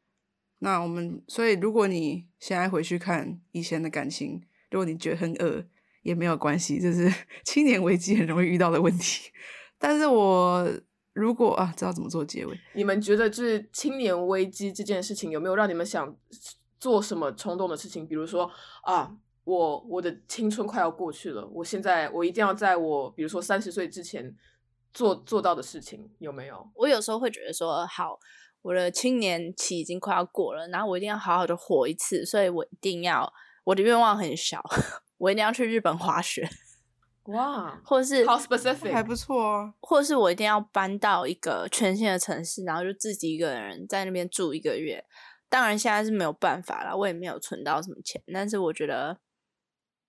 [0.60, 4.42] 那我们，所以如果你现在回去看以前的感情，
[4.72, 5.66] 如果你觉得很恶，
[6.04, 7.12] 也没有关系，这是
[7.44, 9.32] 青年危机很容易遇到的问题。
[9.78, 10.66] 但是我
[11.12, 16.16] 如果啊，知道怎么做结尾，你们觉得就是青年危机这件事情有没有让你们想
[16.80, 18.08] 做什么冲动的事情？
[18.08, 18.50] 比如说
[18.84, 24.36] 啊，我我的青春快要过去了，我现在我一定要在我比如说三十岁之前。
[24.96, 26.72] 做做到的事情有没有？
[26.74, 28.18] 我有时候会觉得说，好，
[28.62, 33.30] 我的青年期已经快要过了，然后我一定要好好的活一次，所以我一定要，
[33.66, 34.64] 我的愿望很小，
[35.18, 36.50] 我一定要去日本滑雪，
[37.26, 45.04] 哇，或者是好 specific，还不错哦，或者是我一定要搬到一个全新的城市，然后就自己一个人在那边住一个月。
[45.50, 49.18] 当然现在是没有办法了，我也没有存到什么钱，但是我觉得，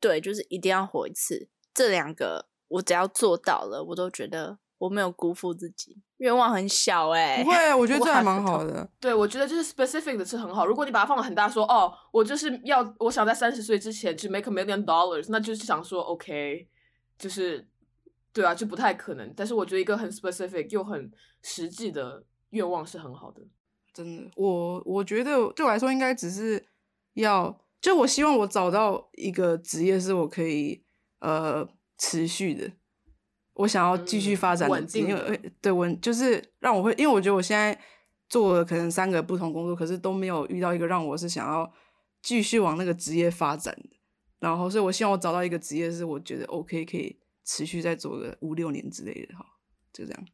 [0.01, 1.49] 对，就是一定要活一次。
[1.73, 4.59] 这两个我只要做到了，我都觉得。
[4.79, 8.87] 我没有辜负自己，愿望很小哎，不会，我觉得这还蛮好的。
[9.01, 10.67] 对，我觉得就是 specific 的是很好。
[10.67, 16.69] 如果你把它放的很大，说哦，我就是要我想在三十岁之前去 make a million dollars，那就是想说 OK，
[17.19, 17.67] 就是
[18.35, 19.33] 对啊，就不太可能。
[19.35, 21.11] 但是我觉得一个很 specific 又很
[21.41, 23.41] 实际的愿望是很好的。
[23.97, 26.63] 真的，我我觉得对我来说应该只是
[27.15, 30.85] 要，就我希望我找到一个职业是我可以
[31.21, 31.67] 呃
[31.97, 32.71] 持续的。
[33.55, 37.79] 我想要继续发展稳定，因为对稳就是让我会，因为我觉得我现在
[38.29, 41.73] 做了可能三个不同工作，可是都没有遇到一个让我是想要
[42.21, 43.97] 继续往那个职业发展的。
[44.41, 49.47] 然后，所以我希望我找到一个职业是我觉得 OK 可以持续再做个五六年之类的，哈，
[49.91, 50.27] 就这样。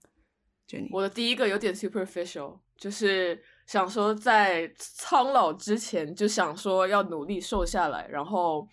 [0.68, 8.66] Jenny，我的第一个有点 superficial，就是想说在苍老之前就想说要努力瘦下来，然后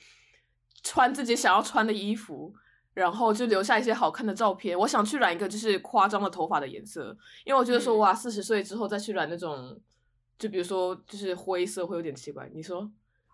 [0.84, 2.54] 穿自己想要穿的衣服。
[2.96, 4.78] 然后就留下一些好看的照片。
[4.78, 7.16] 我想去染一个就是夸张的头发的颜色，
[7.46, 9.80] 因为我觉得说哇，四十岁之后再去染那种，
[10.38, 12.50] 就比如说就是灰色会有点奇怪。
[12.54, 12.90] 你说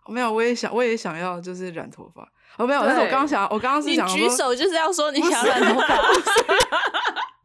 [0.06, 0.32] 没有？
[0.32, 2.22] 我也想，我也想要就是染头发。
[2.58, 5.88] 哦，没有，但是我刚刚想，我刚刚是想举手就是要说你想染头发。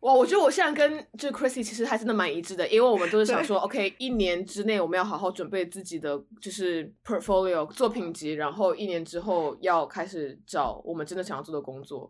[0.00, 12.08] 哇，我觉得我现在跟就 Chrissy 其实还真的蛮一致的，因为我们都是想说，OK，一年之内我们要好好准备自己的就是 portfolio 作品集，然后一年之后要开始找我们真的想要做的工作，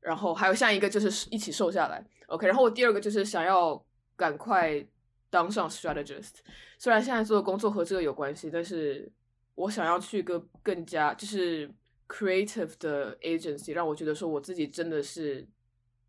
[0.00, 3.80] 然后还有下一个就是一起瘦下来，OK，然后我第二个就是想要
[4.16, 4.84] 赶快
[5.30, 6.38] 当上 strategist，
[6.76, 9.08] 虽然现在做的工作和这个有关系，但是
[9.54, 11.72] 我想要去一个更加就是
[12.08, 15.46] creative 的 agency，让我觉得说我自己真的是。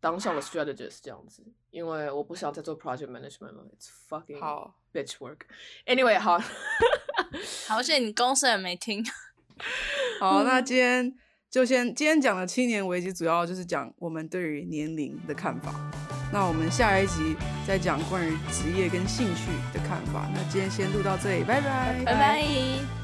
[0.00, 5.40] 当上了 strategist 这样子，因为我不想再做 project management 了，it's fucking 好 bitch work。
[5.86, 6.40] Anyway，好，
[7.68, 9.04] 好谢你公司也没听。
[10.18, 11.14] 好，那今天
[11.50, 15.74] 就先今天讲的青年危机，主要就是讲我们对于年龄的看法。
[16.32, 17.34] 那我们下一集
[17.66, 20.30] 再讲关于职业跟兴趣的看法。
[20.32, 22.99] 那今天先录到这里，拜拜，拜拜。